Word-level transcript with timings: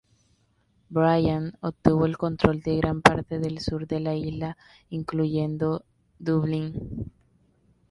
Brian 0.89 1.55
obtuvo 1.61 2.07
el 2.07 2.17
control 2.17 2.61
de 2.61 2.75
gran 2.77 3.03
parte 3.03 3.37
del 3.37 3.59
sur 3.59 3.85
de 3.85 3.99
la 3.99 4.15
isla 4.15 4.57
incluyendo 4.89 5.83
Dublín. 6.17 7.07